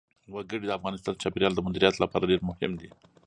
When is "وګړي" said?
0.33-0.65